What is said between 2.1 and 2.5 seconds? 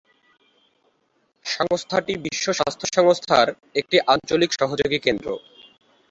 বিশ্ব